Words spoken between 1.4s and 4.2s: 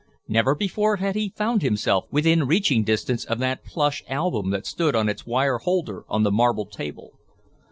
himself within reaching distance of that plush